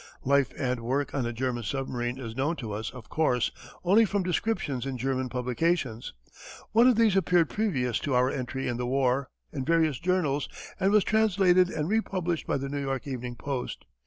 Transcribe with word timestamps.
Life 0.25 0.51
and 0.57 0.79
work 0.79 1.13
on 1.13 1.27
a 1.27 1.31
German 1.31 1.61
submarine 1.61 2.17
is 2.17 2.35
known 2.35 2.55
to 2.55 2.71
us, 2.71 2.89
of 2.89 3.07
course, 3.07 3.51
only 3.83 4.03
from 4.03 4.23
descriptions 4.23 4.83
in 4.83 4.97
German 4.97 5.29
publications. 5.29 6.11
One 6.71 6.87
of 6.87 6.95
these 6.95 7.15
appeared, 7.15 7.51
previous 7.51 7.99
to 7.99 8.15
our 8.15 8.31
entry 8.31 8.67
in 8.67 8.77
the 8.77 8.87
war, 8.87 9.29
in 9.53 9.63
various 9.63 9.99
journals 9.99 10.49
and 10.79 10.91
was 10.91 11.03
translated 11.03 11.69
and 11.69 11.87
republished 11.87 12.47
by 12.47 12.57
the 12.57 12.67
New 12.67 12.81
York 12.81 13.05
Evening 13.05 13.35
Post. 13.35 13.85